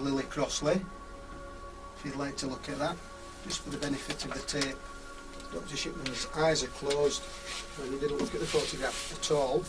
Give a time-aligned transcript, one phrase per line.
[0.00, 2.94] Lily Crossley, if you'd like to look at that,
[3.44, 4.76] just for the benefit of the tape.
[5.52, 7.20] Dr Shipman's eyes are closed
[7.82, 9.64] and he didn't look at the photograph at all.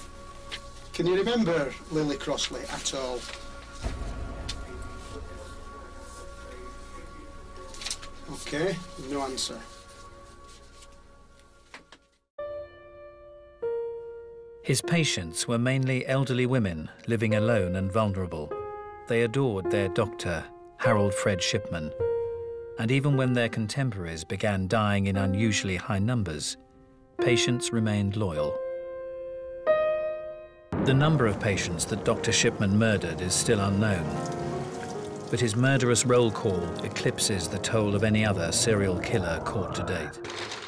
[0.94, 3.20] Can you remember Lily Crossley at all?
[8.34, 8.78] Okay,
[9.10, 9.60] no answer.
[14.62, 18.54] His patients were mainly elderly women living alone and vulnerable.
[19.10, 20.46] They adored their doctor,
[20.78, 21.92] Harold Fred Shipman.
[22.78, 26.58] And even when their contemporaries began dying in unusually high numbers,
[27.20, 28.56] patients remained loyal.
[30.86, 32.32] The number of patients that Dr.
[32.32, 34.06] Shipman murdered is still unknown,
[35.32, 39.84] but his murderous roll call eclipses the toll of any other serial killer caught to
[39.86, 40.59] date.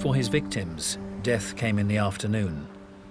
[0.00, 2.66] For his victims, death came in the afternoon,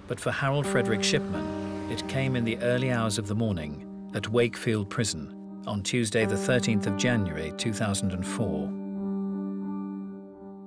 [0.08, 4.28] but for Harold Frederick Shipman, it came in the early hours of the morning at
[4.28, 8.72] Wakefield Prison on Tuesday, the 13th of January 2004.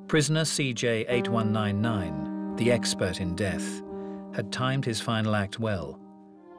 [0.07, 3.81] Prisoner CJ 8199, the expert in death,
[4.33, 5.99] had timed his final act well.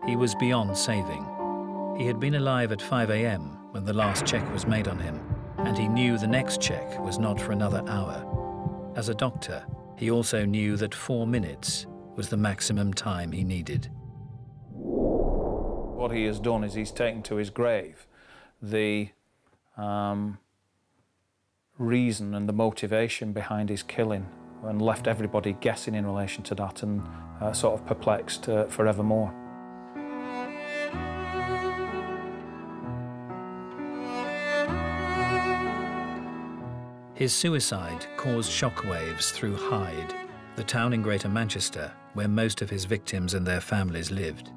[0.05, 1.25] He was beyond saving.
[1.97, 3.57] He had been alive at 5 a.m.
[3.70, 5.23] when the last check was made on him,
[5.57, 8.34] and he knew the next check was not for another hour.
[8.97, 9.64] As a doctor,
[9.97, 13.91] he also knew that four minutes was the maximum time he needed.
[14.70, 18.06] What he has done is he's taken to his grave
[18.62, 19.09] the
[19.77, 20.39] um,
[21.77, 24.28] reason and the motivation behind his killing
[24.62, 27.02] and left everybody guessing in relation to that and
[27.40, 29.35] uh, sort of perplexed uh, forevermore.
[37.14, 40.13] His suicide caused shockwaves through Hyde,
[40.57, 44.51] the town in Greater Manchester where most of his victims and their families lived.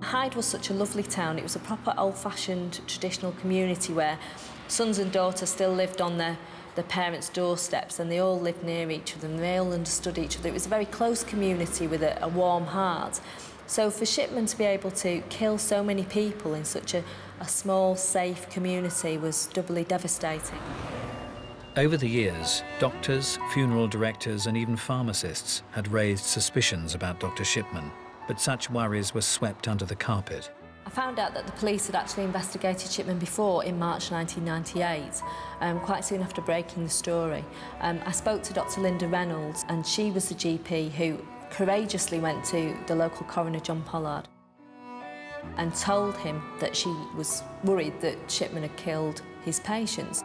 [0.00, 1.38] Hyde was such a lovely town.
[1.38, 4.18] It was a proper old-fashioned traditional community where
[4.68, 6.38] sons and daughters still lived on their,
[6.74, 10.38] their parents' doorsteps and they all lived near each other and they all understood each
[10.38, 10.48] other.
[10.48, 13.20] It was a very close community with a, a warm heart.
[13.66, 17.04] So for Shipman to be able to kill so many people in such a,
[17.40, 20.58] a small, safe community was doubly devastating.
[21.76, 27.44] Over the years, doctors, funeral directors and even pharmacists had raised suspicions about Dr.
[27.44, 27.92] Shipman,
[28.26, 30.50] but such worries were swept under the carpet.
[30.84, 35.22] I found out that the police had actually investigated Shipman before in March 1998,
[35.60, 37.44] um, quite soon after breaking the story.
[37.80, 42.44] Um, I spoke to Dr Linda Reynolds and she was the GP who courageously went
[42.46, 44.24] to the local coroner John Pollard
[45.56, 50.24] and told him that she was worried that Shipman had killed his patients.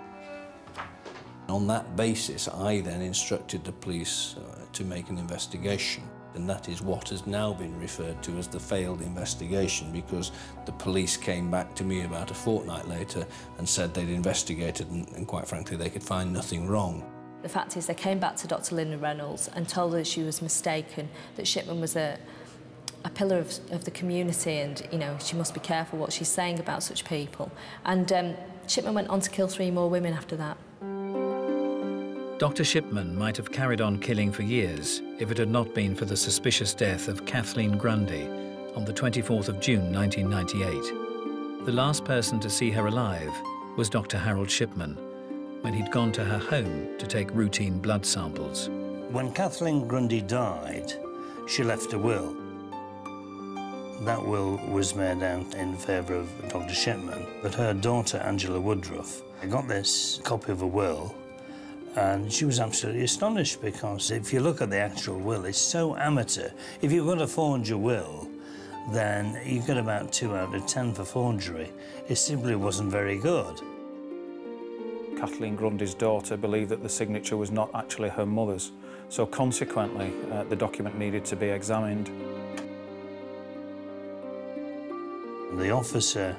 [1.48, 6.04] On that basis, I then instructed the police uh, to make an investigation.
[6.34, 10.32] And that is what has now been referred to as the failed investigation because
[10.66, 13.26] the police came back to me about a fortnight later
[13.58, 17.10] and said they'd investigated and, and quite frankly they could find nothing wrong.
[17.42, 20.42] The fact is they came back to Dr Linda Reynolds and told her she was
[20.42, 22.18] mistaken, that Shipman was a,
[23.06, 26.28] a pillar of, of the community and, you know, she must be careful what she's
[26.28, 27.50] saying about such people.
[27.86, 28.34] And um,
[28.68, 30.58] Shipman went on to kill three more women after that.
[32.38, 32.66] Dr.
[32.66, 36.18] Shipman might have carried on killing for years if it had not been for the
[36.18, 38.28] suspicious death of Kathleen Grundy
[38.76, 41.66] on the 24th of June 1998.
[41.66, 43.32] The last person to see her alive
[43.78, 44.18] was Dr.
[44.18, 44.98] Harold Shipman
[45.62, 48.68] when he'd gone to her home to take routine blood samples.
[49.12, 50.92] When Kathleen Grundy died,
[51.48, 52.36] she left a will.
[54.02, 56.74] That will was made out in favour of Dr.
[56.74, 61.16] Shipman, but her daughter, Angela Woodruff, got this copy of a will
[61.96, 65.96] and she was absolutely astonished because if you look at the actual will, it's so
[65.96, 66.50] amateur.
[66.82, 68.28] If you've got a forger will,
[68.92, 71.72] then you get about two out of ten for forgery.
[72.08, 73.62] It simply wasn't very good.
[75.18, 78.72] Kathleen Grundy's daughter believed that the signature was not actually her mother's,
[79.10, 82.12] so consequently uh, the document needed to be examined.
[85.54, 86.36] The officer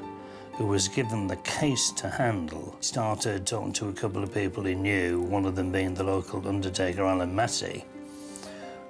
[0.56, 4.74] who was given the case to handle, started talking to a couple of people he
[4.74, 7.84] knew, one of them being the local undertaker, Alan Massey,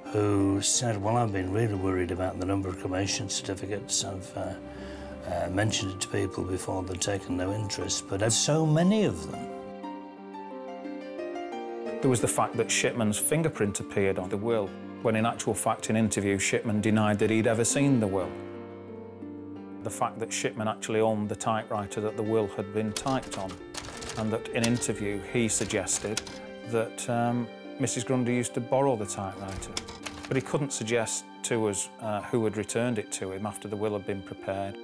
[0.04, 4.54] who said, well, I've been really worried about the number of cremation certificates I've, uh,
[5.28, 9.28] uh, mentioned it to people before they've taken no interest, but there's so many of
[9.28, 9.48] them.
[12.00, 14.70] There was the fact that Shipman's fingerprint appeared on the will,
[15.02, 18.30] when in actual fact in interview Shipman denied that he'd ever seen the will.
[19.86, 23.52] The fact that Shipman actually owned the typewriter that the will had been typed on,
[24.18, 26.20] and that in interview he suggested
[26.70, 27.46] that um,
[27.78, 29.70] Mrs Grundy used to borrow the typewriter.
[30.26, 33.76] But he couldn't suggest to us uh, who had returned it to him after the
[33.76, 34.76] will had been prepared.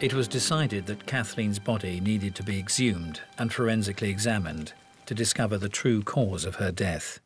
[0.00, 4.72] It was decided that Kathleen's body needed to be exhumed and forensically examined
[5.06, 7.20] to discover the true cause of her death.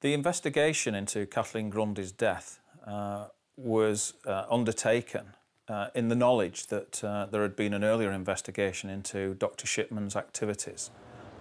[0.00, 3.26] The investigation into Kathleen Grundy's death uh,
[3.58, 5.34] was uh, undertaken
[5.68, 10.16] uh, in the knowledge that uh, there had been an earlier investigation into Dr Shipman's
[10.16, 10.90] activities.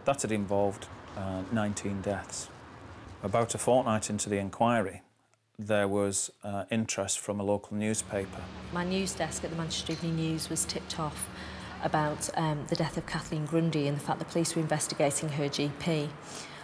[0.06, 2.50] That had involved uh, 19 deaths.
[3.24, 5.02] About a fortnight into the inquiry,
[5.60, 8.42] there was uh, interest from a local newspaper.
[8.74, 11.30] My news desk at the Manchester Evening News was tipped off
[11.84, 15.46] about um, the death of Kathleen Grundy and the fact the police were investigating her
[15.46, 16.10] GP.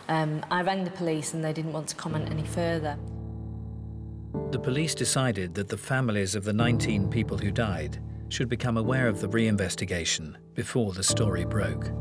[0.09, 2.97] Um, I rang the police and they didn't want to comment any further.
[4.51, 9.07] The police decided that the families of the 19 people who died should become aware
[9.07, 11.91] of the re-investigation before the story broke.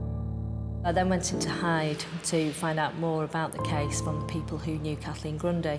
[0.85, 4.59] I then went into Hyde to find out more about the case from the people
[4.59, 5.79] who knew Kathleen Grundy.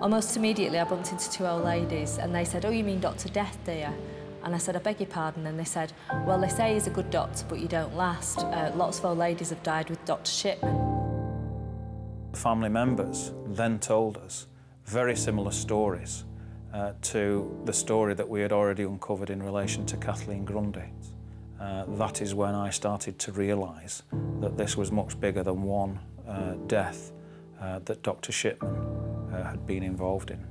[0.00, 3.28] Almost immediately I bumped into two old ladies and they said, oh you mean Dr
[3.28, 3.94] Death dear?
[4.42, 5.46] And I said, I beg your pardon.
[5.46, 5.92] And they said,
[6.26, 8.38] well, they say he's a good doctor, but you don't last.
[8.38, 10.76] Uh, lots of old ladies have died with Dr Shipman.
[12.34, 14.46] Family members then told us
[14.86, 16.24] very similar stories
[16.72, 20.92] uh, to the story that we had already uncovered in relation to Kathleen Grundy.
[21.60, 24.02] Uh, that is when I started to realise
[24.40, 25.98] that this was much bigger than one
[26.28, 27.12] uh, death
[27.60, 28.76] uh, that Dr Shipman
[29.32, 30.46] uh, had been involved in.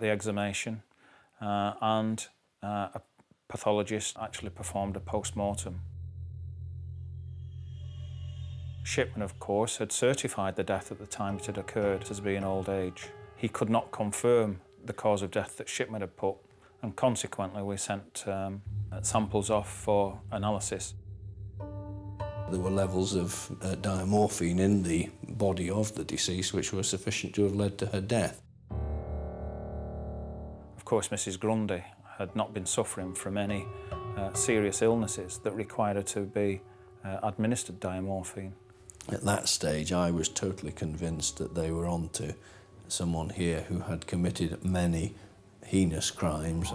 [0.00, 0.82] The exhumation
[1.40, 2.26] uh, and
[2.62, 3.00] uh, a
[3.48, 5.80] pathologist actually performed a post-mortem.
[8.82, 12.44] Shipman, of course, had certified the death at the time it had occurred as being
[12.44, 13.08] old age.
[13.34, 16.36] He could not confirm the cause of death that Shipman had put,
[16.82, 18.62] and consequently we sent um,
[19.00, 20.94] samples off for analysis.
[22.50, 27.34] There were levels of uh, diamorphine in the body of the deceased which were sufficient
[27.36, 28.43] to have led to her death.
[30.84, 31.82] Of course, Mrs Grundy
[32.18, 33.64] had not been suffering from any
[34.18, 36.60] uh, serious illnesses that required her to be
[37.02, 38.52] uh, administered diamorphine.
[39.10, 42.34] At that stage, I was totally convinced that they were onto
[42.86, 45.14] someone here who had committed many
[45.64, 46.68] heinous crimes.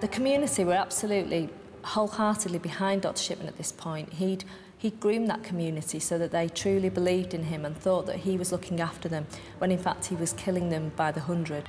[0.00, 1.48] The community were absolutely
[1.82, 4.12] wholeheartedly behind Dr Shipman at this point.
[4.12, 4.44] He'd,
[4.84, 8.36] he'd groomed that community so that they truly believed in him and thought that he
[8.36, 9.26] was looking after them,
[9.56, 11.66] when in fact he was killing them by the hundred.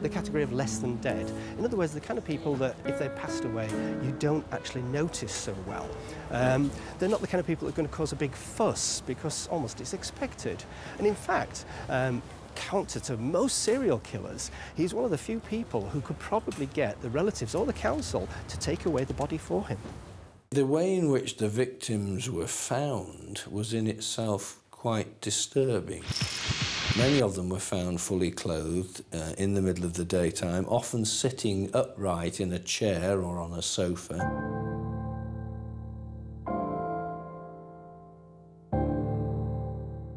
[0.00, 1.30] The category of less than dead.
[1.58, 3.68] In other words, the kind of people that if they've passed away,
[4.02, 5.88] you don't actually notice so well.
[6.30, 9.02] Um, they're not the kind of people that are going to cause a big fuss
[9.06, 10.64] because almost it's expected.
[10.98, 12.22] And in fact, um,
[12.54, 17.00] counter to most serial killers, he's one of the few people who could probably get
[17.02, 19.78] the relatives or the council to take away the body for him.
[20.50, 26.02] The way in which the victims were found was in itself quite disturbing.
[26.96, 31.04] Many of them were found fully clothed uh, in the middle of the daytime, often
[31.06, 34.71] sitting upright in a chair or on a sofa.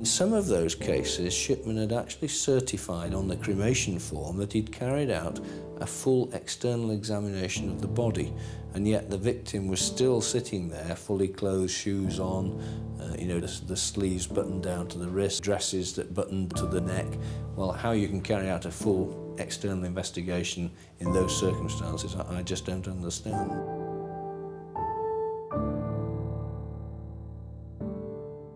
[0.06, 4.72] In some of those cases, Shipman had actually certified on the cremation form that he'd
[4.72, 5.40] carried out
[5.78, 8.32] a full external examination of the body,
[8.76, 12.62] and yet the victim was still sitting there, fully clothed, shoes on,
[13.02, 16.68] uh, you know, the, the sleeves buttoned down to the wrist, dresses that buttoned to
[16.68, 17.08] the neck.
[17.56, 20.70] Well, how you can carry out a full external investigation
[21.00, 23.95] in those circumstances, I, I just don't understand.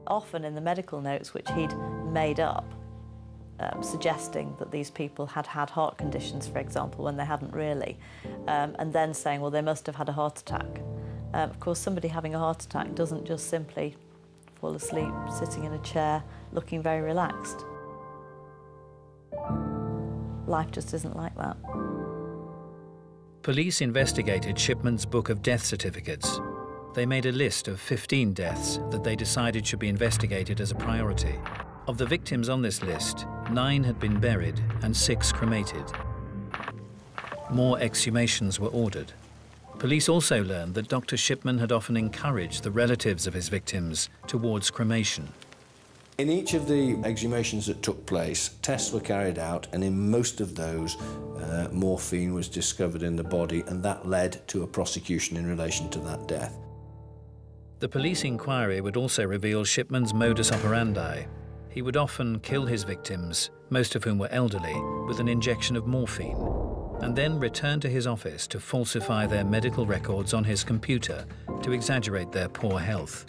[0.10, 1.74] Often in the medical notes, which he'd
[2.12, 2.66] made up,
[3.60, 7.98] um, suggesting that these people had had heart conditions, for example, when they hadn't really,
[8.48, 10.82] um, and then saying, well, they must have had a heart attack.
[11.34, 13.96] Um, of course, somebody having a heart attack doesn't just simply
[14.56, 17.66] fall asleep sitting in a chair looking very relaxed.
[20.48, 21.56] life just isn't like that.
[23.44, 26.40] Police investigated Shipman's book of death certificates.
[26.94, 30.76] They made a list of 15 deaths that they decided should be investigated as a
[30.76, 31.36] priority.
[31.88, 35.86] Of the victims on this list, nine had been buried and six cremated.
[37.52, 39.14] More exhumations were ordered.
[39.78, 41.16] Police also learned that Dr.
[41.16, 45.30] Shipman had often encouraged the relatives of his victims towards cremation.
[46.18, 50.42] In each of the exhumations that took place, tests were carried out, and in most
[50.42, 55.38] of those, uh, morphine was discovered in the body, and that led to a prosecution
[55.38, 56.54] in relation to that death.
[57.80, 61.24] The police inquiry would also reveal Shipman's modus operandi.
[61.70, 64.76] He would often kill his victims, most of whom were elderly,
[65.08, 66.36] with an injection of morphine,
[67.00, 71.26] and then return to his office to falsify their medical records on his computer
[71.64, 73.26] to exaggerate their poor health.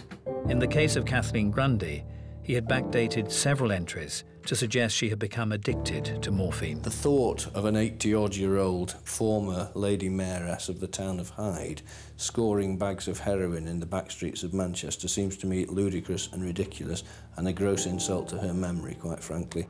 [0.49, 2.05] In the case of Kathleen Grundy,
[2.43, 6.83] he had backdated several entries to suggest she had become addicted to morphine.
[6.83, 11.83] The thought of an 80-odd-year-old former Lady Mayoress of the town of Hyde
[12.17, 16.45] scoring bags of heroin in the back streets of Manchester seems to me ludicrous and
[16.45, 17.03] ridiculous
[17.37, 19.67] and a gross insult to her memory, quite frankly.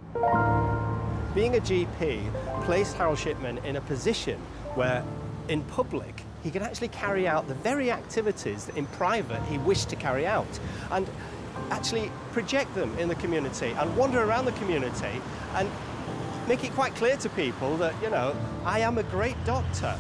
[1.35, 4.39] Being a GP placed Harold Shipman in a position
[4.75, 5.05] where,
[5.49, 9.89] in public, he could actually carry out the very activities that in private he wished
[9.91, 10.49] to carry out.
[10.91, 11.09] And
[11.71, 15.21] actually project them in the community and wander around the community
[15.55, 15.71] and
[16.49, 18.35] make it quite clear to people that, you know,
[18.65, 19.97] I am a great doctor.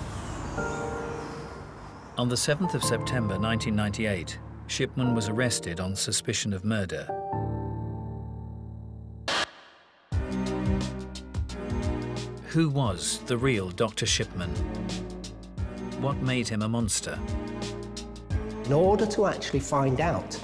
[2.19, 7.09] On the 7th of September 1998, Shipman was arrested on suspicion of murder.
[12.49, 14.07] Who was the real Dr.
[14.07, 14.51] Shipman?
[16.01, 17.19] What made him a monster?
[18.65, 20.39] In order to actually find out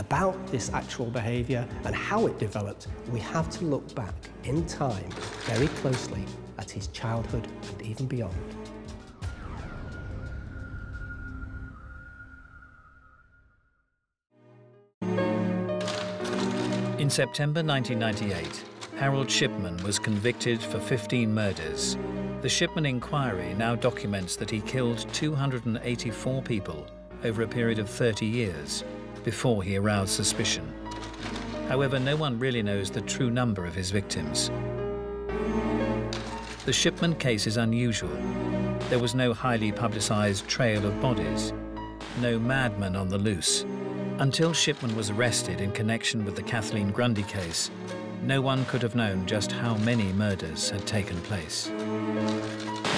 [0.00, 4.14] about this actual behaviour and how it developed, we have to look back
[4.44, 5.10] in time
[5.44, 6.24] very closely
[6.58, 8.34] at his childhood and even beyond.
[16.98, 18.64] In September 1998,
[18.96, 21.96] Harold Shipman was convicted for 15 murders.
[22.42, 26.86] The Shipman inquiry now documents that he killed 284 people
[27.24, 28.84] over a period of 30 years
[29.24, 30.72] before he aroused suspicion.
[31.68, 34.50] However, no one really knows the true number of his victims.
[36.66, 38.16] The Shipman case is unusual.
[38.88, 41.52] There was no highly publicized trail of bodies,
[42.20, 43.64] no madman on the loose.
[44.18, 47.70] Until Shipman was arrested in connection with the Kathleen Grundy case,
[48.22, 51.70] no one could have known just how many murders had taken place.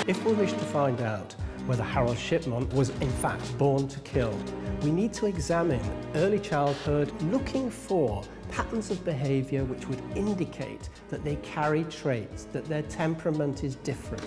[0.08, 4.36] If we wish to find out whether Harold Shipman was in fact born to kill,
[4.82, 5.80] we need to examine
[6.14, 12.64] early childhood looking for patterns of behaviour which would indicate that they carry traits, that
[12.66, 14.24] their temperament is different.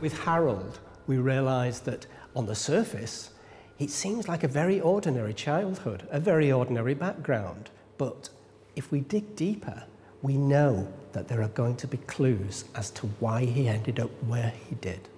[0.00, 3.30] With Harold, we realise that on the surface,
[3.78, 7.70] it seems like a very ordinary childhood, a very ordinary background.
[7.98, 8.28] But
[8.76, 9.82] if we dig deeper,
[10.22, 14.10] we know that there are going to be clues as to why he ended up
[14.24, 15.08] where he did.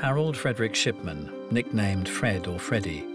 [0.00, 3.06] Harold Frederick Shipman, nicknamed Fred or Freddie,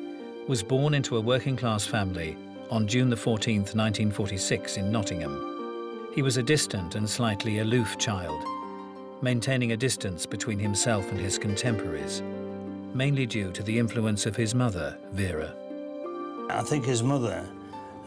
[0.47, 2.35] was born into a working class family
[2.71, 6.09] on June 14, 1946, in Nottingham.
[6.15, 8.43] He was a distant and slightly aloof child,
[9.21, 12.23] maintaining a distance between himself and his contemporaries,
[12.95, 15.53] mainly due to the influence of his mother, Vera.
[16.49, 17.47] I think his mother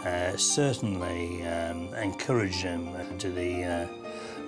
[0.05, 3.87] uh, certainly um, encouraged him to the, uh,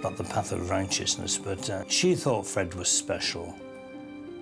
[0.02, 3.54] not the path of righteousness, but uh, she thought Fred was special.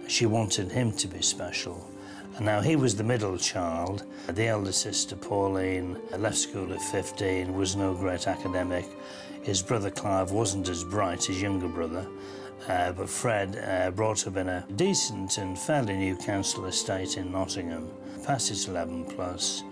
[0.06, 1.88] She wanted him to be special.
[2.36, 4.04] And now he was the middle child.
[4.28, 8.86] The elder sister, Pauline, left school at 15, was no great academic.
[9.42, 12.06] His brother Clive wasn't as bright, as his younger brother.
[12.68, 17.30] Uh, but Fred uh, brought up in a decent and fairly new council estate in
[17.30, 17.90] Nottingham,
[18.24, 19.62] passed his 11 plus,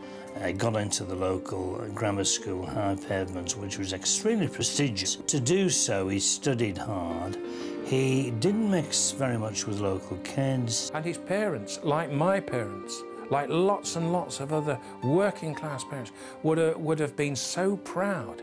[0.40, 5.16] uh, got into the local grammar school, High Pavements, which was extremely prestigious.
[5.16, 7.38] To do so, he studied hard.
[7.84, 10.90] He didn't mix very much with local kids.
[10.94, 16.12] And his parents, like my parents, like lots and lots of other working class parents,
[16.42, 18.42] would have, would have been so proud.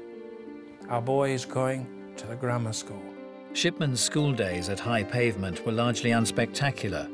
[0.90, 3.02] Our boy is going to the grammar school.
[3.54, 7.10] Shipman's school days at High Pavement were largely unspectacular.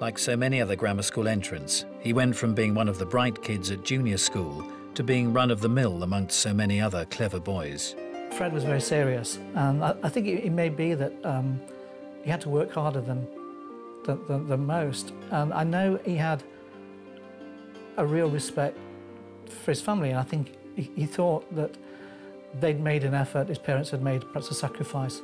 [0.00, 3.42] Like so many other grammar school entrants, he went from being one of the bright
[3.42, 4.64] kids at junior school
[4.94, 7.94] to being run of the mill amongst so many other clever boys.
[8.32, 11.60] Fred was very serious, and I, I think it, it, may be that um,
[12.22, 13.26] he had to work harder than,
[14.04, 15.12] than, than, than most.
[15.30, 16.42] And I know he had
[17.98, 18.78] a real respect
[19.46, 21.76] for his family, and I think he, he thought that
[22.60, 25.20] they'd made an effort, his parents had made perhaps a sacrifice.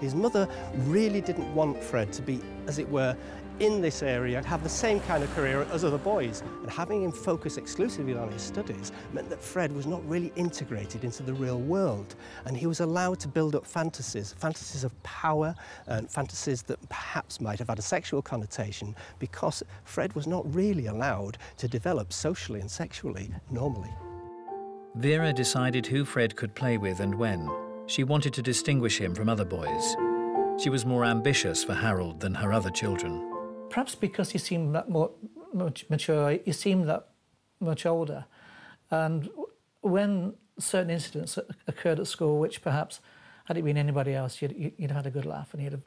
[0.00, 0.48] His mother
[0.84, 3.16] really didn't want Fred to be, as it were,
[3.60, 6.42] in this area, have the same kind of career as other boys.
[6.62, 11.04] And having him focus exclusively on his studies meant that Fred was not really integrated
[11.04, 12.14] into the real world.
[12.44, 15.54] And he was allowed to build up fantasies, fantasies of power
[15.86, 20.86] and fantasies that perhaps might have had a sexual connotation because Fred was not really
[20.86, 23.90] allowed to develop socially and sexually normally.
[24.94, 27.48] Vera decided who Fred could play with and when.
[27.86, 29.96] She wanted to distinguish him from other boys.
[30.58, 33.37] She was more ambitious for Harold than her other children.
[33.70, 35.10] Perhaps because he seemed that more
[35.54, 37.08] mature, he seemed that
[37.60, 38.24] much older.
[38.90, 39.28] And
[39.80, 43.00] when certain incidents occurred at school, which perhaps
[43.44, 45.84] had it been anybody else, you'd, you'd had a good laugh and you'd have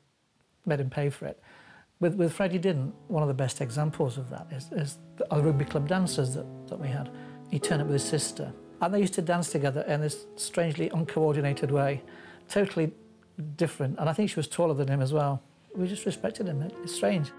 [0.65, 1.41] made him pay for it.
[1.99, 2.93] With, with Fred, you didn't.
[3.07, 6.79] One of the best examples of that is, is the rugby club dancers that, that
[6.79, 7.09] we had.
[7.51, 10.89] He turned up with his sister, and they used to dance together in this strangely
[10.89, 12.01] uncoordinated way,
[12.49, 12.91] totally
[13.55, 13.99] different.
[13.99, 15.43] And I think she was taller than him as well.
[15.75, 16.63] We just respected him.
[16.83, 17.31] It's strange.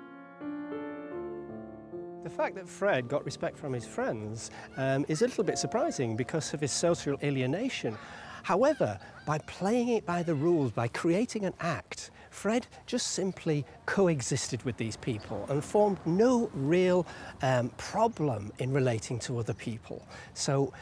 [2.23, 6.17] The fact that Fred got respect from his friends um, is a little bit surprising
[6.17, 7.99] because of his social alienation.
[8.45, 14.63] However, by playing it by the rules, by creating an act, Fred just simply coexisted
[14.63, 17.07] with these people and formed no real
[17.43, 20.07] um, problem in relating to other people.
[20.35, 20.73] So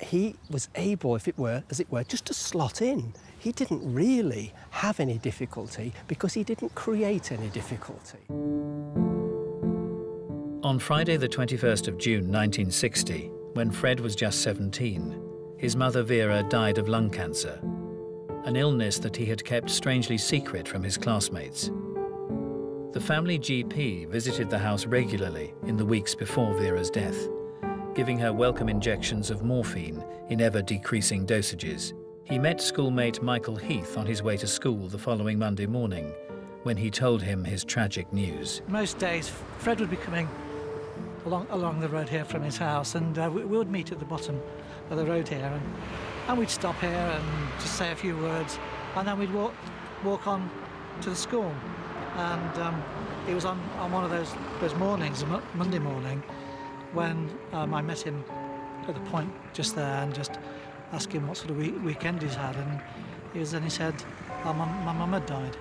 [0.00, 3.12] he was able, if it were, as it were, just to slot in.
[3.38, 8.18] He didn't really have any difficulty because he didn't create any difficulty.
[10.66, 15.16] On Friday, the 21st of June 1960, when Fred was just 17,
[15.58, 17.60] his mother Vera died of lung cancer,
[18.46, 21.70] an illness that he had kept strangely secret from his classmates.
[22.90, 27.28] The family GP visited the house regularly in the weeks before Vera's death,
[27.94, 31.92] giving her welcome injections of morphine in ever decreasing dosages.
[32.24, 36.12] He met schoolmate Michael Heath on his way to school the following Monday morning
[36.64, 38.62] when he told him his tragic news.
[38.66, 40.28] Most days, Fred would be coming
[41.26, 43.98] along, along the road here from his house, and uh, we, we, would meet at
[43.98, 44.40] the bottom
[44.90, 45.62] of the road here, and,
[46.28, 47.24] and we'd stop here and
[47.60, 48.58] just say a few words,
[48.94, 49.52] and then we'd walk
[50.04, 50.48] walk on
[51.02, 51.52] to the school.
[52.14, 52.82] And um,
[53.28, 56.22] it was on, on one of those those mornings, Monday morning,
[56.92, 58.24] when um, I met him
[58.88, 60.38] at the point just there and just
[60.92, 62.80] asked him what sort of week, weekend he's had, and
[63.32, 63.94] he was then he said,
[64.44, 65.56] oh, my, my mum had died.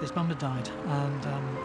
[0.00, 1.58] His mum had died, and um,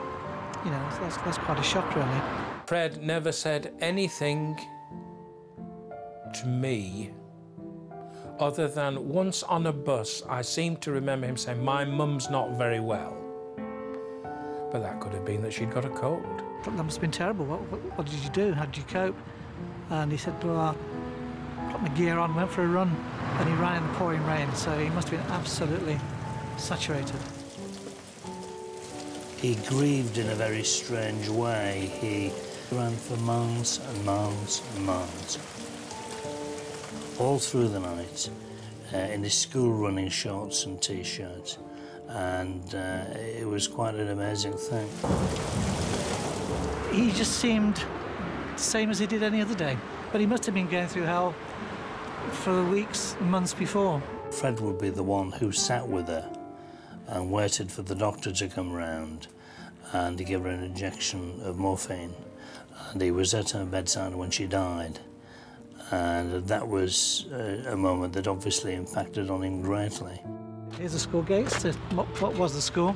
[0.65, 2.50] you know that's, that's quite a shock, really.
[2.71, 4.57] Fred never said anything
[6.33, 7.11] to me
[8.39, 12.51] other than once on a bus, I seem to remember him saying, My mum's not
[12.51, 13.17] very well.
[14.71, 16.23] But that could have been that she'd got a cold.
[16.63, 17.43] That must have been terrible.
[17.43, 18.53] What, what, what did you do?
[18.53, 19.17] How did you cope?
[19.89, 22.95] And he said, Well, I put my gear on, went for a run,
[23.37, 25.99] and he ran in the pouring rain, so he must have been absolutely
[26.55, 27.19] saturated.
[29.35, 31.91] He grieved in a very strange way.
[31.99, 32.31] He
[32.71, 35.37] ran for months and months and months.
[37.19, 38.29] All through the night,
[38.93, 41.57] uh, in his school running shorts and t-shirts.
[42.07, 44.87] And uh, it was quite an amazing thing.
[46.93, 47.83] He just seemed
[48.55, 49.77] the same as he did any other day.
[50.11, 51.33] But he must have been going through hell
[52.31, 54.01] for the weeks and months before.
[54.31, 56.29] Fred would be the one who sat with her
[57.07, 59.27] and waited for the doctor to come round
[59.93, 62.13] and to give her an injection of morphine
[62.91, 64.99] and he was at her bedside when she died.
[65.91, 70.21] And that was a, a moment that obviously impacted on him greatly.
[70.77, 72.95] Here's the school gates, what, what was the school.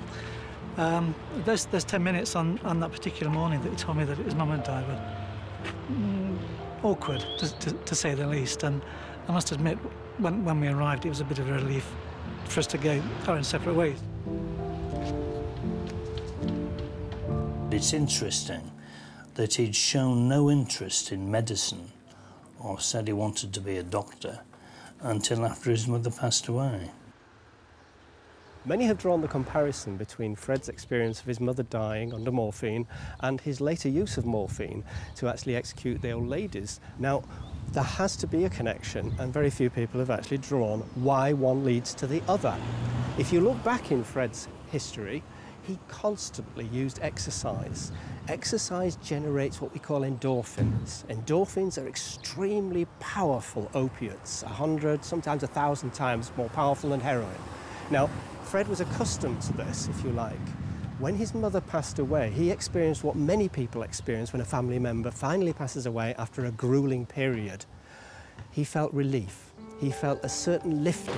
[0.77, 4.17] Um, there's, there's 10 minutes on, on that particular morning that he told me that
[4.17, 6.37] his mum had died, but mm,
[6.83, 8.63] awkward, to, to, to, say the least.
[8.63, 8.81] And
[9.27, 9.77] I must admit,
[10.17, 11.89] when, when we arrived, it was a bit of a relief
[12.45, 13.97] for us to go our own separate ways.
[17.71, 18.71] It's interesting
[19.35, 21.91] that he'd shown no interest in medicine
[22.59, 24.39] or said he wanted to be a doctor
[25.01, 26.89] until after his mother passed away.
[28.67, 32.87] Many have drawn the comparison between Fred's experience of his mother dying under morphine
[33.19, 34.83] and his later use of morphine
[35.17, 36.79] to actually execute the old ladies.
[36.97, 37.23] Now,
[37.73, 41.63] there has to be a connection, and very few people have actually drawn why one
[41.63, 42.57] leads to the other.
[43.19, 45.21] If you look back in Fred's history,
[45.61, 47.91] he constantly used exercise.
[48.27, 51.05] Exercise generates what we call endorphins.
[51.09, 57.37] Endorphins are extremely powerful opiates, a hundred, sometimes a thousand times more powerful than heroin.
[57.91, 58.09] Now,
[58.45, 60.47] Fred was accustomed to this, if you like.
[60.97, 65.11] When his mother passed away, he experienced what many people experience when a family member
[65.11, 67.65] finally passes away after a grueling period.
[68.49, 69.51] He felt relief.
[69.79, 71.13] He felt a certain lifting.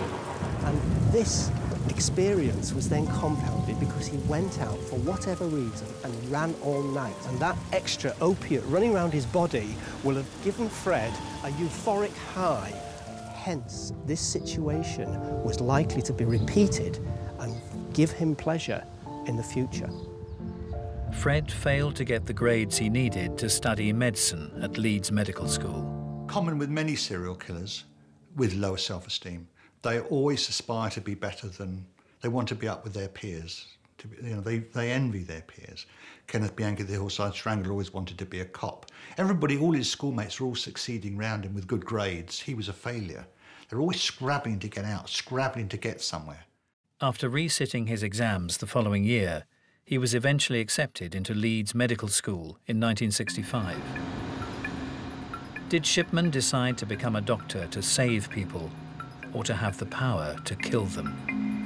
[0.66, 0.82] And
[1.14, 1.52] this
[1.90, 7.16] experience was then compounded because he went out for whatever reason and ran all night.
[7.28, 11.14] And that extra opiate running around his body will have given Fred
[11.44, 12.74] a euphoric high.
[13.36, 15.10] Hence, this situation
[15.44, 17.00] was likely to be repeated
[17.40, 17.54] and
[17.94, 18.84] give him pleasure
[19.26, 19.90] in the future.
[21.14, 26.26] Fred failed to get the grades he needed to study medicine at Leeds Medical School.
[26.28, 27.86] Common with many serial killers
[28.36, 29.48] with lower self-esteem.
[29.82, 31.86] They always aspire to be better than,
[32.22, 33.68] they want to be up with their peers.
[33.98, 35.86] Be, you know, they, they envy their peers.
[36.28, 38.88] Kenneth Bianchi, the Hillside Strangler, always wanted to be a cop.
[39.18, 42.40] Everybody, all his schoolmates were all succeeding round him with good grades.
[42.40, 43.26] He was a failure.
[43.70, 46.46] They're always scrabbling to get out, scrabbling to get somewhere.
[47.02, 49.46] After resitting his exams the following year,
[49.86, 53.78] he was eventually accepted into Leeds Medical School in 1965.
[55.70, 58.70] Did Shipman decide to become a doctor to save people
[59.34, 61.57] or to have the power to kill them?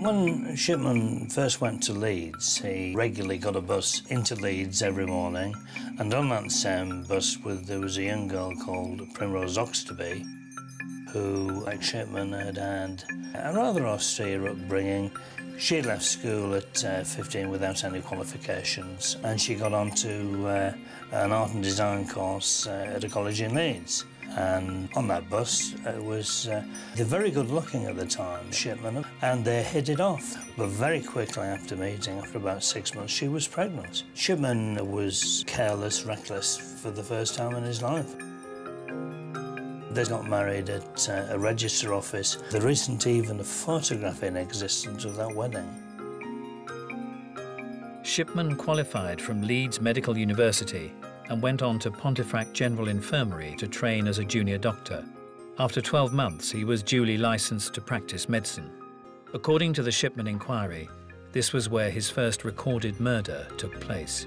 [0.00, 5.56] When Shipman first went to Leeds, he regularly got a bus into Leeds every morning,
[5.98, 10.24] and on that same bus with, there was a young girl called Primrose Oxtoby,
[11.10, 13.02] who, like Shipman, had had
[13.34, 15.10] a rather austere upbringing.
[15.58, 20.72] She left school at uh, 15 without any qualifications, and she got onto uh,
[21.10, 24.04] an art and design course uh, at a college in Leeds.
[24.36, 26.62] And on that bus it was uh,
[26.94, 30.36] they're very good looking at the time, Shipman, and they hit it off.
[30.56, 34.04] But very quickly after meeting, after about six months, she was pregnant.
[34.14, 38.14] Shipman was careless, reckless for the first time in his life.
[39.90, 42.36] They got married at uh, a register office.
[42.50, 45.68] There isn't even a photograph in existence of that wedding.
[48.04, 50.92] Shipman qualified from Leeds Medical University
[51.28, 55.04] and went on to Pontefract General Infirmary to train as a junior doctor.
[55.58, 58.70] After 12 months, he was duly licensed to practice medicine.
[59.34, 60.88] According to the Shipman inquiry,
[61.32, 64.26] this was where his first recorded murder took place.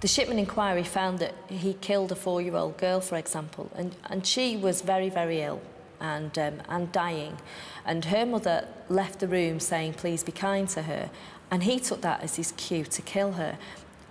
[0.00, 4.56] The Shipman inquiry found that he killed a four-year-old girl, for example, and, and she
[4.56, 5.60] was very, very ill
[6.00, 7.36] and, um, and dying.
[7.84, 11.10] And her mother left the room saying, please be kind to her.
[11.50, 13.58] And he took that as his cue to kill her.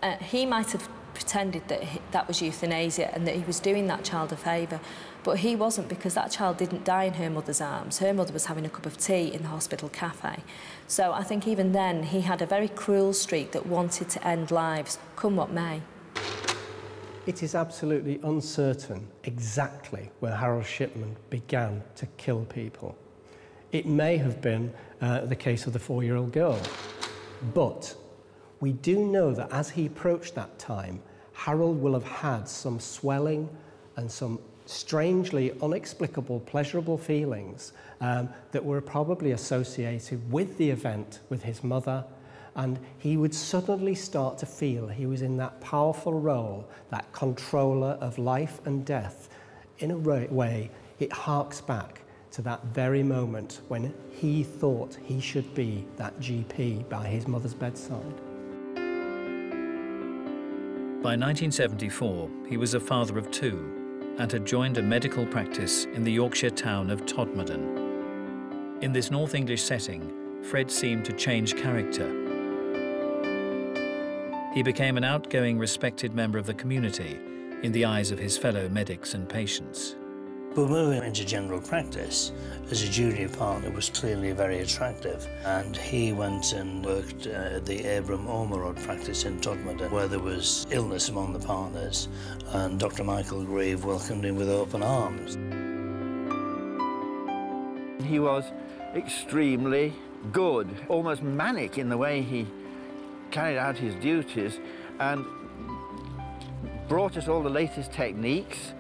[0.02, 0.88] Uh, he might have
[1.20, 4.80] pretended that he, that was euthanasia and that he was doing that child a favour.
[5.26, 8.00] But he wasn't because that child didn't die in her mother's arms.
[8.00, 10.44] Her mother was having a cup of tea in the hospital cafe.
[10.88, 14.50] So I think even then he had a very cruel streak that wanted to end
[14.50, 15.82] lives, come what may.
[17.26, 22.98] It is absolutely uncertain exactly where Harold Shipman began to kill people.
[23.74, 26.60] It may have been uh, the case of the four-year-old girl,
[27.54, 27.94] but
[28.62, 31.02] we do know that as he approached that time,
[31.40, 33.48] Harold will have had some swelling
[33.96, 37.72] and some strangely unexplicable pleasurable feelings
[38.02, 42.04] um, that were probably associated with the event with his mother
[42.56, 47.98] and he would suddenly start to feel he was in that powerful role, that controller
[48.02, 49.30] of life and death.
[49.80, 55.56] In a way, it harks back to that very moment when he thought he should
[55.56, 58.29] be that GP by his mother's bedside.
[61.02, 66.04] By 1974, he was a father of two and had joined a medical practice in
[66.04, 68.84] the Yorkshire town of Todmorden.
[68.84, 70.12] In this North English setting,
[70.44, 72.06] Fred seemed to change character.
[74.54, 77.18] He became an outgoing, respected member of the community
[77.64, 79.96] in the eyes of his fellow medics and patients.
[80.60, 82.34] But moving into general practice
[82.70, 85.26] as a junior partner was clearly very attractive.
[85.46, 90.20] And he went and worked uh, at the Abram Ormerod practice in Todmorden, where there
[90.20, 92.10] was illness among the partners.
[92.48, 93.06] And Dr.
[93.06, 95.36] Michael Grieve welcomed him with open arms.
[98.04, 98.44] He was
[98.94, 99.94] extremely
[100.34, 102.46] good, almost manic in the way he
[103.32, 104.60] carried out his duties
[105.00, 105.26] and
[106.90, 108.74] brought us all the latest techniques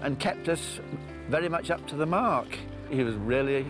[0.00, 0.80] and kept us
[1.28, 2.58] very much up to the mark.
[2.90, 3.66] He was really,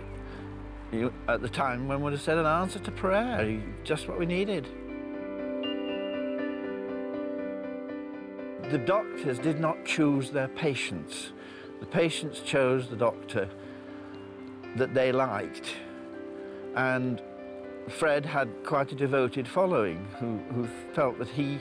[0.90, 4.18] he, at the time, one would have said an answer to prayer, he, just what
[4.18, 4.66] we needed.
[8.70, 11.32] The doctors did not choose their patients.
[11.80, 13.48] The patients chose the doctor
[14.76, 15.74] that they liked.
[16.76, 17.20] And
[17.88, 21.58] Fred had quite a devoted following who, who felt that he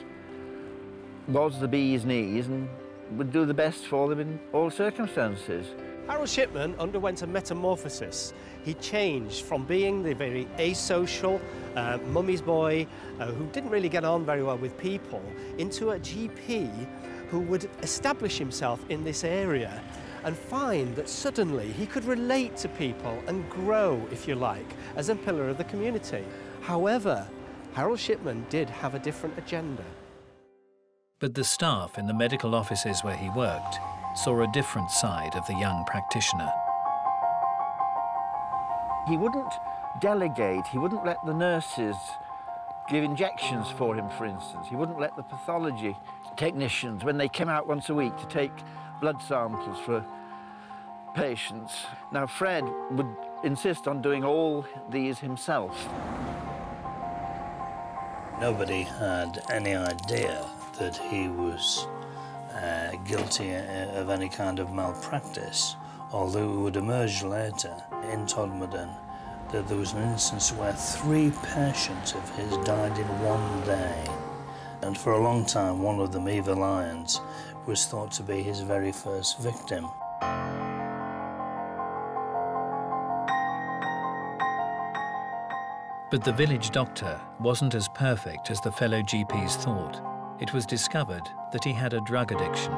[1.26, 2.68] was the bee's knees and
[3.12, 5.66] would do the best for them in all circumstances.
[6.08, 8.32] Harold Shipman underwent a metamorphosis.
[8.64, 11.38] He changed from being the very asocial
[11.76, 12.86] uh, mummy's boy
[13.20, 15.22] uh, who didn't really get on very well with people
[15.58, 16.86] into a GP
[17.28, 19.82] who would establish himself in this area
[20.24, 24.66] and find that suddenly he could relate to people and grow, if you like,
[24.96, 26.24] as a pillar of the community.
[26.62, 27.28] However,
[27.74, 29.84] Harold Shipman did have a different agenda.
[31.18, 33.78] But the staff in the medical offices where he worked
[34.14, 36.50] saw a different side of the young practitioner.
[39.08, 39.52] He wouldn't
[40.00, 41.96] delegate, he wouldn't let the nurses
[42.88, 44.66] give injections for him, for instance.
[44.68, 45.96] He wouldn't let the pathology
[46.36, 48.52] technicians, when they came out once a week to take
[49.00, 50.04] blood samples for
[51.14, 51.84] patients.
[52.12, 55.88] Now, Fred would insist on doing all these himself.
[58.40, 60.46] Nobody had any idea
[60.78, 61.86] that he was
[63.04, 65.76] guilty of any kind of malpractice,
[66.12, 67.74] although it would emerge later
[68.10, 68.94] in Todmorden
[69.52, 74.04] that there was an instance where three patients of his died in one day.
[74.82, 77.20] And for a long time, one of them, Eva Lyons,
[77.66, 79.86] was thought to be his very first victim.
[86.10, 90.07] But the village doctor wasn't as perfect as the fellow GPs thought.
[90.40, 92.72] It was discovered that he had a drug addiction.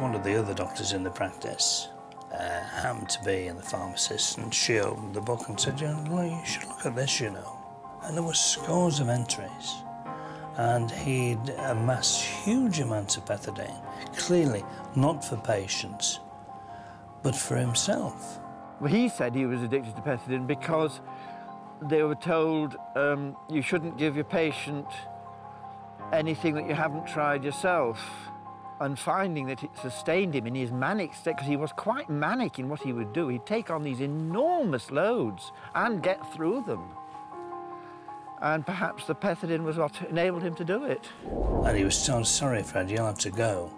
[0.00, 1.88] One of the other doctors in the practice
[2.32, 5.86] uh, happened to be in the pharmacist, and she opened the book and said, you,
[5.86, 7.58] know, you should look at this, you know.
[8.02, 9.84] And there were scores of entries.
[10.56, 13.80] And he'd amassed huge amounts of pethidine,
[14.16, 14.64] clearly
[14.96, 16.18] not for patients,
[17.22, 18.40] but for himself.
[18.80, 21.00] Well, he said he was addicted to pethidine because
[21.82, 24.86] they were told um, you shouldn't give your patient
[26.12, 28.00] anything that you haven't tried yourself.
[28.80, 32.58] And finding that it sustained him in his manic state, because he was quite manic
[32.58, 33.28] in what he would do.
[33.28, 36.82] He'd take on these enormous loads and get through them.
[38.40, 41.06] And perhaps the pethidine was what enabled him to do it.
[41.66, 43.70] And he was so sorry, Fred, you'll have to go.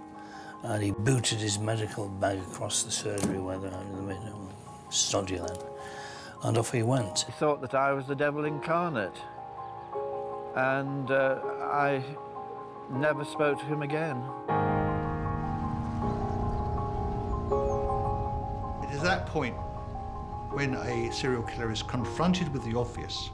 [0.63, 4.29] And he booted his medical bag across the surgery where the, the
[4.91, 5.72] sod you then.
[6.43, 7.21] And off he went.
[7.21, 9.17] He thought that I was the devil incarnate.
[10.57, 12.03] And uh, I
[12.91, 14.17] never spoke to him again.
[18.83, 19.57] It is that point
[20.53, 23.31] when a serial killer is confronted with the obvious,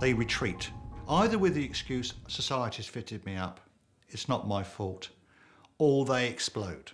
[0.00, 0.70] they retreat,
[1.08, 3.60] either with the excuse, society's fitted me up,
[4.08, 5.10] it's not my fault,
[5.78, 6.92] or they explode.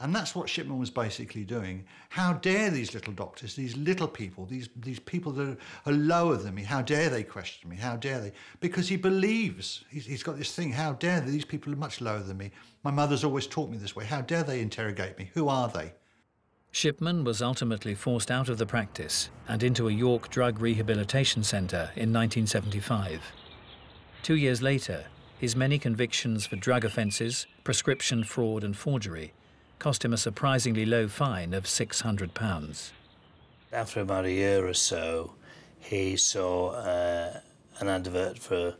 [0.00, 1.84] And that's what Shipman was basically doing.
[2.08, 6.54] How dare these little doctors, these little people, these, these people that are lower than
[6.54, 7.76] me, how dare they question me?
[7.76, 8.32] How dare they?
[8.60, 11.30] Because he believes, he's, he's got this thing, how dare they?
[11.30, 12.50] These people are much lower than me.
[12.82, 14.04] My mother's always taught me this way.
[14.04, 15.30] How dare they interrogate me?
[15.34, 15.92] Who are they?
[16.72, 21.92] Shipman was ultimately forced out of the practice and into a York drug rehabilitation centre
[21.94, 23.22] in 1975.
[24.24, 25.04] Two years later,
[25.38, 29.32] his many convictions for drug offences, prescription fraud and forgery
[29.78, 32.90] cost him a surprisingly low fine of £600.
[33.72, 35.34] After about a year or so,
[35.80, 37.40] he saw uh,
[37.80, 38.76] an advert for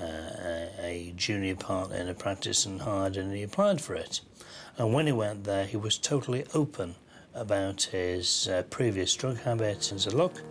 [0.00, 4.20] uh, a junior partner in a practice and hired and he applied for it.
[4.78, 6.94] And when he went there, he was totally open
[7.34, 10.42] about his uh, previous drug habits and said, look,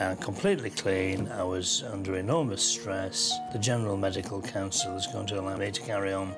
[0.00, 1.28] I'm completely clean.
[1.28, 3.38] I was under enormous stress.
[3.52, 6.34] The General Medical Council is going to allow me to carry on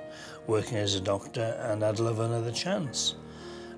[0.47, 3.17] working as a doctor and I'd love another chance.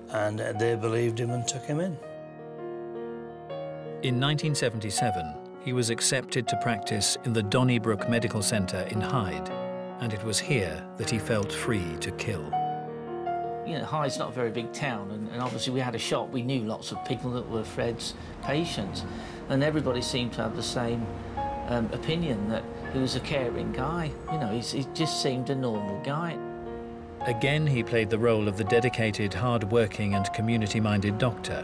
[0.09, 1.97] And they believed him and took him in.
[4.03, 9.49] In 1977, he was accepted to practice in the Donnybrook Medical Centre in Hyde,
[9.99, 12.43] and it was here that he felt free to kill.
[13.65, 16.29] You know, Hyde's not a very big town, and, and obviously we had a shop.
[16.29, 19.03] We knew lots of people that were Fred's patients,
[19.49, 21.05] and everybody seemed to have the same
[21.67, 24.11] um, opinion that he was a caring guy.
[24.31, 26.37] You know, he just seemed a normal guy.
[27.27, 31.61] Again, he played the role of the dedicated, hard-working and community-minded doctor,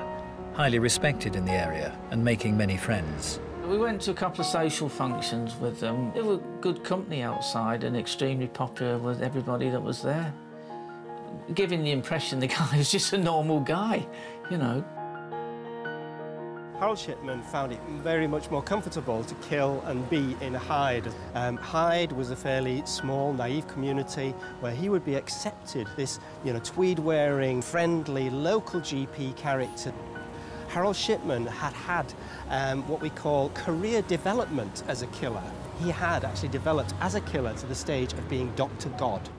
[0.56, 3.40] highly respected in the area and making many friends.
[3.66, 6.12] We went to a couple of social functions with them.
[6.14, 10.34] They were good company outside and extremely popular with everybody that was there.
[11.54, 14.06] Giving the impression the guy was just a normal guy,
[14.52, 14.84] you know.
[16.84, 21.08] Harold Shipman found it very much more comfortable to kill and be in Hyde.
[21.34, 26.52] Um, Hyde was a fairly small, naive community where he would be accepted, this you
[26.52, 29.94] know, tweed-wearing, friendly, local GP character.
[30.68, 32.14] Harold Shipman had had
[32.50, 35.54] um, what we call career development as a killer.
[35.82, 38.90] He had actually developed as a killer to the stage of being Dr.
[38.98, 39.30] God.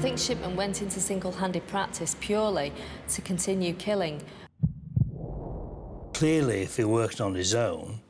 [0.00, 2.72] I think Shipman went into single-handed practice purely
[3.08, 4.22] to continue killing.
[6.14, 8.00] Clearly, if he worked on his own,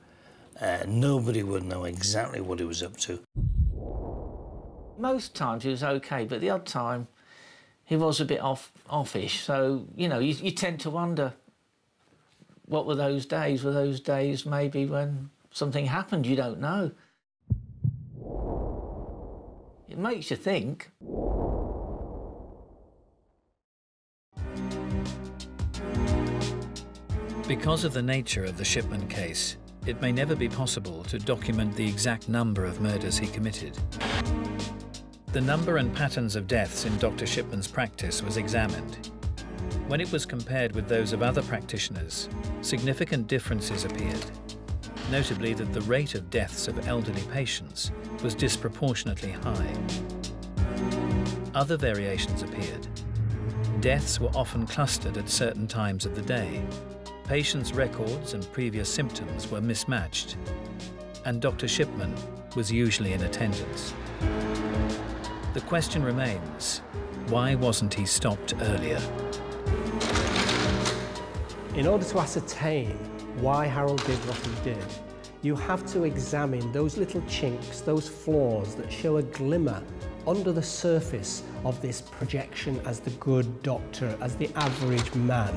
[0.60, 3.18] uh, nobody would know exactly what he was up to.
[4.98, 7.08] Most times he was okay, but the odd time
[7.82, 9.40] he was a bit off offish.
[9.40, 11.32] So you know, you, you tend to wonder
[12.66, 13.64] what were those days?
[13.64, 16.24] Were those days maybe when something happened?
[16.24, 16.92] You don't know.
[19.88, 20.92] It makes you think.
[27.50, 31.74] Because of the nature of the Shipman case, it may never be possible to document
[31.74, 33.76] the exact number of murders he committed.
[35.32, 37.26] The number and patterns of deaths in Dr.
[37.26, 39.10] Shipman's practice was examined.
[39.88, 42.28] When it was compared with those of other practitioners,
[42.62, 44.24] significant differences appeared.
[45.10, 47.90] Notably that the rate of deaths of elderly patients
[48.22, 49.74] was disproportionately high.
[51.56, 52.86] Other variations appeared.
[53.80, 56.64] Deaths were often clustered at certain times of the day,
[57.30, 60.36] patients' records and previous symptoms were mismatched,
[61.26, 61.68] and Dr.
[61.68, 62.12] Shipman
[62.56, 63.94] was usually in attendance.
[65.54, 66.78] The question remains,
[67.28, 69.00] why wasn't he stopped earlier?
[71.76, 72.96] In order to ascertain
[73.38, 74.84] why Harold did what he did,
[75.42, 79.84] you have to examine those little chinks, those flaws that show a glimmer
[80.26, 85.54] under the surface of this projection as the good doctor, as the average man.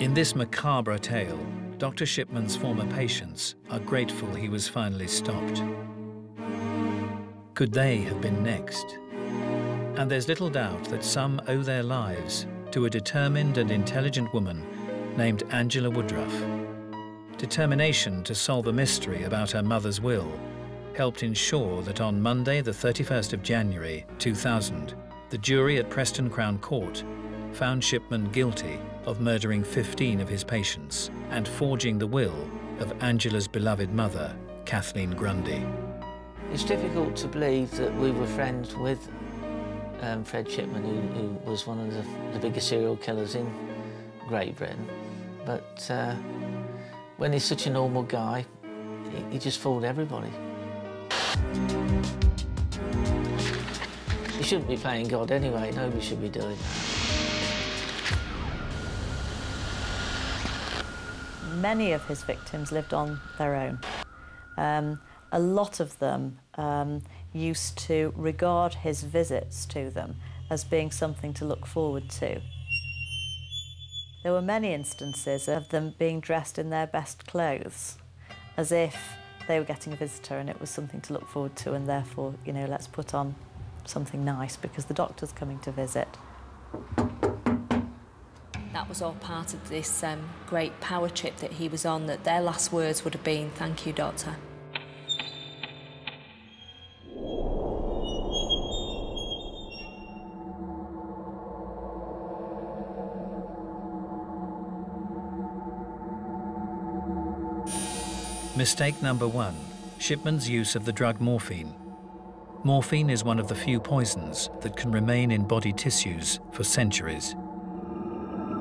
[0.00, 1.44] In this macabre tale,
[1.78, 2.06] Dr.
[2.06, 5.60] Shipman's former patients are grateful he was finally stopped.
[7.54, 8.96] Could they have been next?
[9.96, 14.64] And there's little doubt that some owe their lives to a determined and intelligent woman
[15.16, 16.44] named Angela Woodruff.
[17.36, 20.30] Determination to solve a mystery about her mother's will
[20.94, 24.94] helped ensure that on Monday, the 31st of January 2000,
[25.30, 27.02] the jury at Preston Crown Court
[27.52, 32.48] found Shipman guilty of murdering 15 of his patients and forging the will
[32.80, 34.34] of Angela's beloved mother,
[34.64, 35.64] Kathleen Grundy.
[36.52, 39.08] It's difficult to believe that we were friends with
[40.00, 43.50] um, Fred Shipman, who, who, was one of the, the, biggest serial killers in
[44.28, 44.86] Great Britain.
[45.44, 46.14] But uh,
[47.16, 48.46] when he's such a normal guy,
[49.10, 50.30] he, he just fooled everybody.
[54.36, 55.72] He shouldn't be playing God anyway.
[55.74, 56.97] Nobody should be doing that.
[61.60, 63.78] Many of his victims lived on their own.
[64.56, 65.00] Um,
[65.32, 70.16] a lot of them um, used to regard his visits to them
[70.50, 72.40] as being something to look forward to.
[74.22, 77.98] There were many instances of them being dressed in their best clothes,
[78.56, 78.96] as if
[79.46, 82.34] they were getting a visitor and it was something to look forward to, and therefore,
[82.44, 83.34] you know, let's put on
[83.84, 86.08] something nice because the doctor's coming to visit
[88.88, 92.40] was all part of this um, great power trip that he was on, that their
[92.40, 94.36] last words would have been, thank you, doctor.
[108.56, 109.54] Mistake number one,
[109.98, 111.74] Shipman's use of the drug morphine.
[112.64, 117.36] Morphine is one of the few poisons that can remain in body tissues for centuries.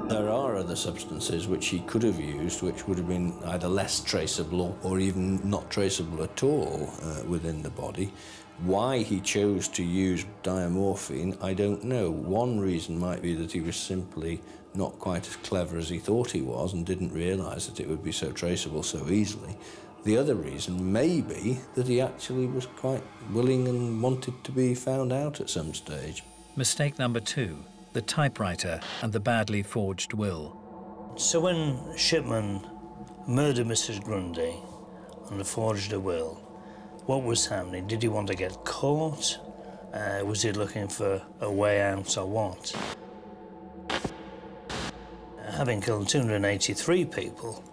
[0.07, 3.99] There are other substances which he could have used which would have been either less
[3.99, 8.13] traceable or even not traceable at all uh, within the body.
[8.59, 12.09] Why he chose to use diamorphine, I don't know.
[12.09, 14.41] One reason might be that he was simply
[14.73, 18.03] not quite as clever as he thought he was and didn't realise that it would
[18.03, 19.57] be so traceable so easily.
[20.05, 24.73] The other reason may be that he actually was quite willing and wanted to be
[24.73, 26.23] found out at some stage.
[26.55, 27.57] Mistake number two
[27.97, 30.55] the typewriter and the badly forged will.
[31.15, 32.61] So when Shipman
[33.27, 34.03] murdered Mrs.
[34.03, 34.53] Grundy
[35.31, 36.35] and forged a will,
[37.07, 37.87] what was happening?
[37.87, 39.39] Did he want to get caught?
[39.91, 42.71] Uh, was he looking for a way out or what?
[45.53, 47.63] Having killed 283 people,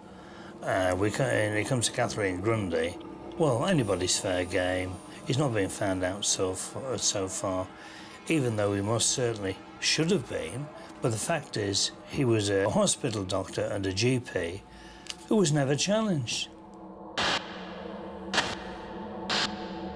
[0.63, 2.97] uh, we, and it comes to Kathleen Grundy,
[3.37, 4.95] well, anybody's fair game.
[5.27, 7.67] He's not been found out so far, so far,
[8.27, 9.55] even though we most certainly
[9.85, 10.67] should have been,
[11.01, 14.61] but the fact is, he was a hospital doctor and a GP
[15.27, 16.49] who was never challenged.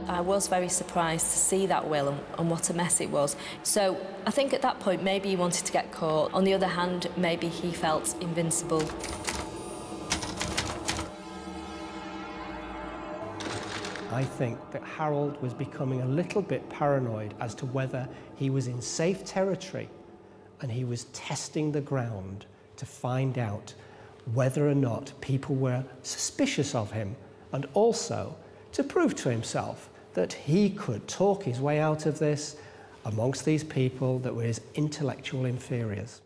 [0.08, 3.36] I was very surprised to see that will and, and, what a mess it was.
[3.64, 6.34] So I think at that point maybe he wanted to get caught.
[6.34, 8.84] On the other hand, maybe he felt invincible.
[14.20, 18.06] I think that Harold was becoming a little bit paranoid as to whether
[18.36, 19.88] he was in safe territory
[20.60, 22.46] and he was testing the ground
[22.76, 23.74] to find out
[24.34, 27.16] whether or not people were suspicious of him
[27.54, 28.36] and also
[28.74, 32.58] to prove to himself that he could talk his way out of this
[33.06, 36.20] amongst these people that were his intellectual inferiors.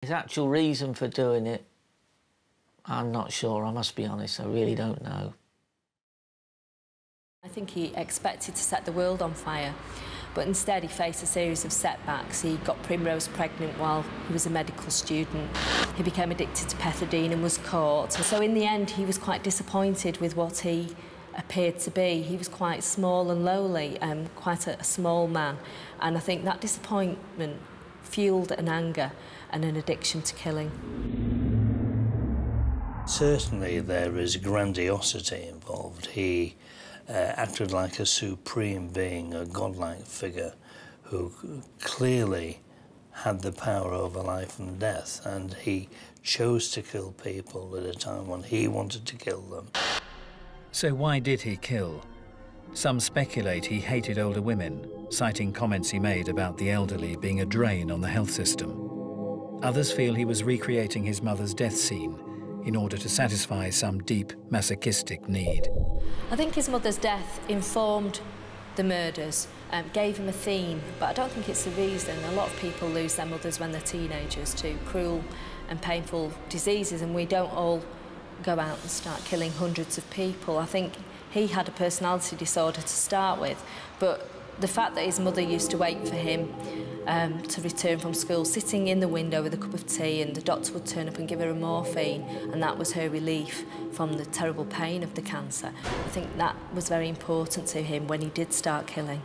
[0.00, 1.62] His actual reason for doing it,
[2.86, 5.34] I'm not sure, I must be honest, I really don't know.
[7.44, 9.74] I think he expected to set the world on fire,
[10.32, 12.40] but instead he faced a series of setbacks.
[12.40, 15.54] He got Primrose pregnant while he was a medical student.
[15.94, 18.14] He became addicted to pethidine and was caught.
[18.14, 20.96] So in the end, he was quite disappointed with what he
[21.36, 22.22] appeared to be.
[22.22, 25.58] He was quite small and lowly, um, quite a, a small man.
[26.00, 27.60] And I think that disappointment
[28.02, 29.12] fueled an anger
[29.50, 30.70] and an addiction to killing.
[33.06, 36.06] Certainly there is grandiosity involved.
[36.06, 36.56] He
[37.08, 40.54] uh, acted like a supreme being, a godlike figure
[41.04, 41.32] who
[41.80, 42.60] clearly
[43.12, 45.88] had the power over life and death, and he
[46.22, 49.68] chose to kill people at a time when he wanted to kill them.
[50.72, 52.02] So why did he kill?
[52.72, 57.46] Some speculate he hated older women, citing comments he made about the elderly being a
[57.46, 59.60] drain on the health system.
[59.62, 62.18] Others feel he was recreating his mother's death scene
[62.64, 65.68] in order to satisfy some deep masochistic need.
[66.30, 68.20] I think his mother's death informed
[68.76, 72.16] the murders, um, gave him a theme, but I don't think it's the reason.
[72.24, 75.22] A lot of people lose their mothers when they're teenagers to cruel
[75.68, 77.82] and painful diseases, and we don't all
[78.42, 80.58] go out and start killing hundreds of people.
[80.58, 80.94] I think
[81.30, 83.64] he had a personality disorder to start with,
[83.98, 84.28] but
[84.60, 86.52] the fact that his mother used to wait for him
[87.06, 90.34] um, to return from school, sitting in the window with a cup of tea, and
[90.34, 93.64] the doctor would turn up and give her a morphine, and that was her relief
[93.92, 95.72] from the terrible pain of the cancer.
[95.84, 99.22] I think that was very important to him when he did start killing.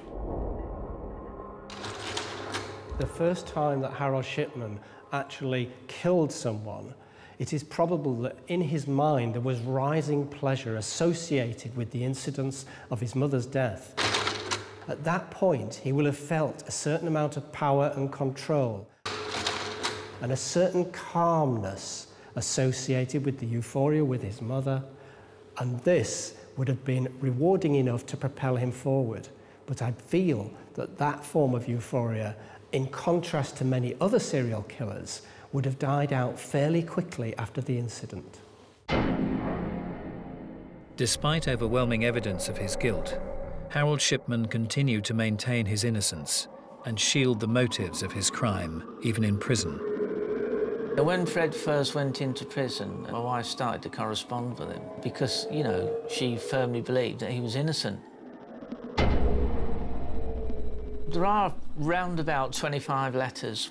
[2.98, 4.80] The first time that Harold Shipman
[5.14, 6.94] actually killed someone,
[7.38, 12.66] it is probable that in his mind there was rising pleasure associated with the incidents
[12.92, 13.96] of his mother's death.
[14.90, 18.88] At that point, he will have felt a certain amount of power and control
[20.24, 24.84] and a certain calmness associated with the euphoria with his mother.
[25.60, 29.28] And this would have been rewarding enough to propel him forward.
[29.68, 32.36] But I feel that that form of euphoria,
[32.72, 35.22] in contrast to many other serial killers,
[35.54, 38.40] would have died out fairly quickly after the incident.
[40.98, 43.20] Despite overwhelming evidence of his guilt,
[43.70, 46.48] Harold Shipman continued to maintain his innocence
[46.86, 49.80] and shield the motives of his crime, even in prison.
[50.98, 55.64] When Fred first went into prison, my wife started to correspond with him because, you
[55.64, 58.00] know, she firmly believed that he was innocent.
[61.08, 63.70] There are round about 25 letters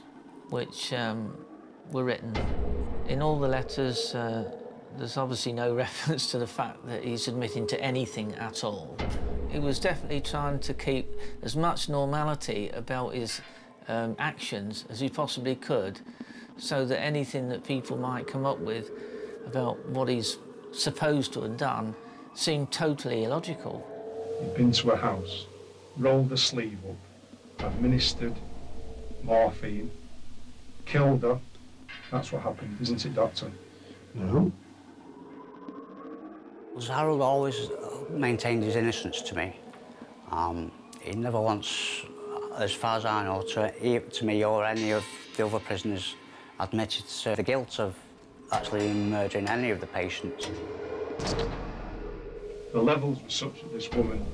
[0.50, 1.36] which um,
[1.90, 2.34] were written.
[3.08, 4.50] In all the letters, uh,
[4.96, 8.96] there's obviously no reference to the fact that he's admitting to anything at all.
[9.48, 11.10] He was definitely trying to keep
[11.42, 13.40] as much normality about his
[13.88, 16.00] um, actions as he possibly could
[16.58, 18.90] so that anything that people might come up with
[19.46, 20.36] about what he's
[20.72, 21.94] supposed to have done
[22.34, 23.86] seemed totally illogical.
[24.40, 25.46] He'd been to a house,
[25.96, 28.34] rolled the sleeve up, administered
[29.22, 29.90] morphine,
[30.84, 31.38] killed her.
[32.10, 33.50] That's what happened, isn't it, Doctor?
[34.14, 34.52] No.
[36.86, 37.56] Harold always
[38.10, 39.56] maintained his innocence to me.
[40.30, 40.70] Um,
[41.00, 42.02] he never once,
[42.56, 45.04] as far as I know, to, to me or any of
[45.36, 46.14] the other prisoners
[46.60, 47.96] admitted to the guilt of
[48.52, 50.50] actually murdering any of the patients.
[52.72, 54.24] The levels were such that this woman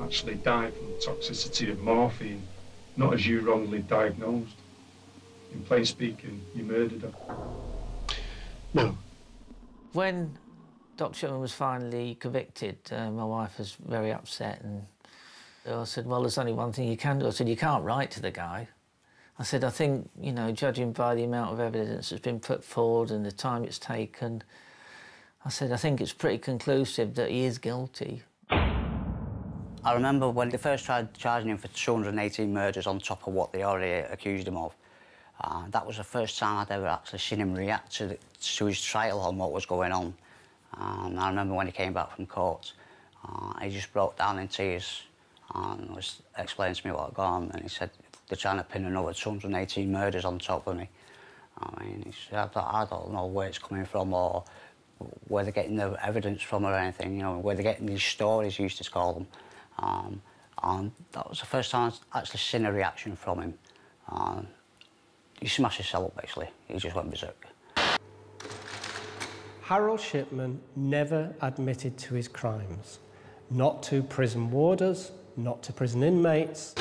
[0.00, 2.42] actually died from the toxicity of morphine,
[2.96, 4.56] not as you wrongly diagnosed.
[5.52, 7.12] In plain speaking, you murdered her.
[8.74, 8.96] No.
[9.92, 10.36] When
[11.02, 11.18] Dr.
[11.18, 14.86] Shipman was finally convicted, uh, my wife was very upset and
[15.66, 17.26] I said, well, there's only one thing you can do.
[17.26, 18.68] I said, you can't write to the guy.
[19.36, 22.62] I said, I think, you know, judging by the amount of evidence that's been put
[22.62, 24.44] forward and the time it's taken,
[25.44, 28.22] I said, I think it's pretty conclusive that he is guilty.
[28.48, 33.52] I remember when they first tried charging him for 218 murders on top of what
[33.52, 34.72] they already accused him of.
[35.40, 38.66] Uh, that was the first time I'd ever actually seen him react to, the, to
[38.66, 40.14] his trial on what was going on.
[40.78, 42.72] And I remember when he came back from court,
[43.26, 45.02] uh, he just broke down in tears
[45.54, 47.50] and was explaining to me what had gone.
[47.52, 47.90] And he said,
[48.28, 50.88] they're trying to pin another 218 murders on top of me.
[51.58, 54.44] I mean, he said, I don't, know where it's coming from or
[55.28, 58.56] where they're getting the evidence from or anything, you know, where they're getting these stories,
[58.56, 59.26] he used to call them.
[59.78, 60.22] Um,
[60.62, 63.54] and that was the first time I actually seen a reaction from him.
[64.08, 64.46] Um,
[65.40, 66.48] he smashed his cell up, basically.
[66.68, 67.46] He just went berserk.
[69.62, 72.98] Harold Shipman never admitted to his crimes.
[73.48, 76.74] Not to prison warders, not to prison inmates.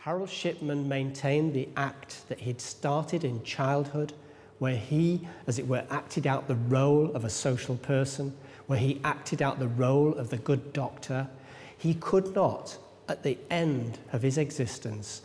[0.00, 4.14] Harold Shipman maintained the act that he'd started in childhood,
[4.58, 8.34] where he, as it were, acted out the role of a social person,
[8.66, 11.28] where he acted out the role of the good doctor.
[11.76, 12.78] He could not,
[13.10, 15.20] at the end of his existence,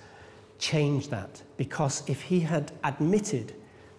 [0.59, 3.53] change that, because if he had admitted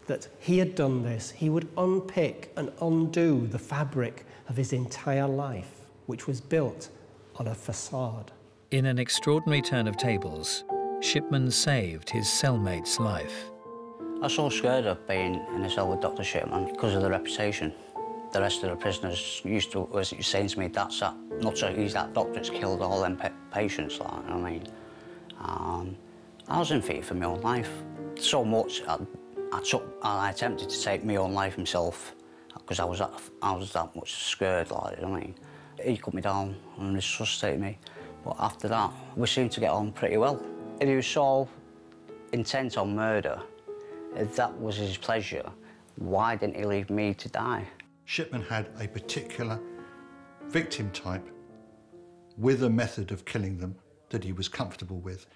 [0.07, 5.27] that he had done this, he would unpick and undo the fabric of his entire
[5.27, 6.91] life, which was built
[7.37, 8.33] on a facade.
[8.71, 10.65] In an extraordinary turn of tables,
[11.01, 13.51] Shipman saved his cellmate's life.
[14.17, 16.25] I was so scared of being in a cell with Dr.
[16.25, 17.73] Shipman because of the reputation.
[18.33, 21.73] The rest of the prisoners used to was saying to me, "That's that not so
[21.73, 24.67] He's that doctor that's killed all them pa patients." Like, you know what I mean,
[25.39, 25.97] um,
[26.49, 27.71] I was in fear for my own life.
[28.19, 28.99] So much I,
[29.53, 32.15] I took, I attempted to take my own life myself
[32.55, 34.71] because I was that, I was that much scared.
[34.71, 35.35] Like, you know what I mean,
[35.83, 37.79] he cut me down and resuscitated me.
[38.25, 40.43] But after that, we seemed to get on pretty well.
[40.81, 41.49] If he was so
[42.33, 43.41] intent on murder,
[44.17, 45.49] if that was his pleasure,
[45.97, 47.65] why didn't he leave me to die?
[48.05, 49.61] Shipman had a particular
[50.49, 51.27] victim type
[52.37, 53.77] with a method of killing them
[54.11, 55.27] that he was comfortable with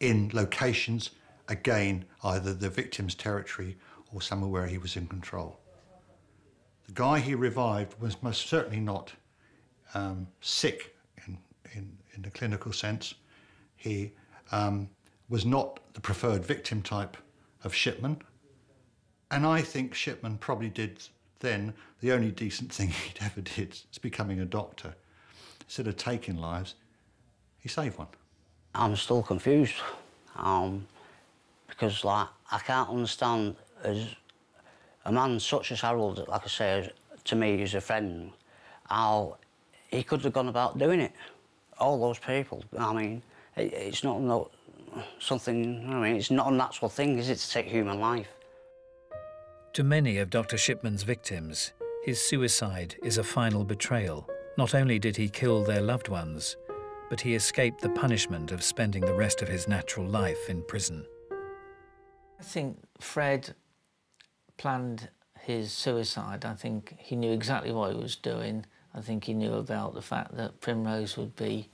[0.00, 1.10] in locations,
[1.50, 3.76] again, either the victim's territory
[4.12, 5.58] or somewhere where he was in control.
[6.86, 9.12] The guy he revived was most certainly not
[9.94, 10.96] um, sick
[11.26, 11.36] in,
[11.72, 13.14] in, in the clinical sense.
[13.76, 14.12] He
[14.52, 14.88] um,
[15.28, 17.16] was not the preferred victim type
[17.64, 18.22] of Shipman.
[19.30, 21.02] And I think Shipman probably did
[21.40, 24.94] then the only decent thing he'd ever did is becoming a doctor.
[25.62, 26.74] Instead of taking lives,
[27.58, 28.08] he saved one.
[28.74, 29.74] I'm still confused
[30.36, 30.86] um,
[31.70, 34.06] because, like, I can't understand as
[35.04, 36.90] a man such as Harold, like I say,
[37.24, 38.32] to me, he's a friend,
[38.88, 39.38] how
[39.88, 41.12] he could have gone about doing it.
[41.78, 42.62] All those people.
[42.78, 43.22] I mean,
[43.56, 44.50] it, it's not no,
[45.18, 45.86] something.
[45.88, 48.28] I mean, it's not a natural thing, is it, to take human life?
[49.74, 50.58] To many of Dr.
[50.58, 51.72] Shipman's victims,
[52.04, 54.28] his suicide is a final betrayal.
[54.58, 56.56] Not only did he kill their loved ones,
[57.08, 61.06] but he escaped the punishment of spending the rest of his natural life in prison.
[62.40, 63.54] I think Fred
[64.56, 66.46] planned his suicide.
[66.46, 68.64] I think he knew exactly what he was doing.
[68.94, 71.68] I think he knew about the fact that Primrose would be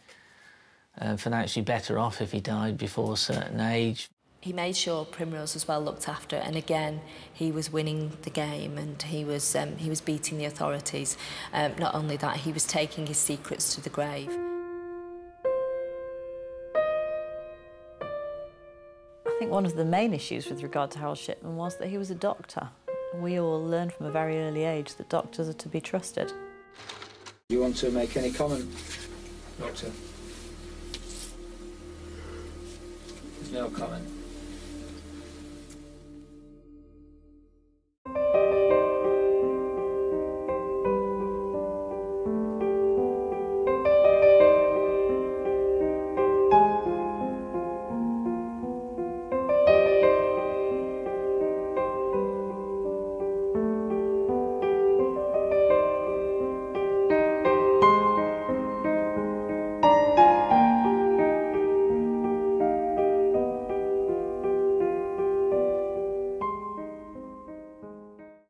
[1.00, 4.10] uh, financially better off if he died before a certain age.
[4.40, 7.00] He made sure Primrose was well looked after, and again,
[7.32, 11.16] he was winning the game and he was um, he was beating the authorities.
[11.52, 14.36] Um, not only that, he was taking his secrets to the grave.
[19.36, 21.98] I think one of the main issues with regard to Harold Shipman was that he
[21.98, 22.70] was a doctor.
[23.20, 26.32] We all learned from a very early age that doctors are to be trusted.
[27.50, 28.66] Do you want to make any comment,
[29.60, 29.90] Doctor?
[33.34, 34.08] There's no comment.